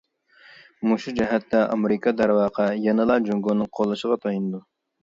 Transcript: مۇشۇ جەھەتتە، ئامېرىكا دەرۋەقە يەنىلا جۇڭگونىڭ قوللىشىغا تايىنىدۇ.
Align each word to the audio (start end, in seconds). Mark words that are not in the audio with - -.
مۇشۇ 0.91 1.13
جەھەتتە، 1.19 1.61
ئامېرىكا 1.75 2.15
دەرۋەقە 2.23 2.69
يەنىلا 2.89 3.23
جۇڭگونىڭ 3.31 3.73
قوللىشىغا 3.81 4.21
تايىنىدۇ. 4.27 4.69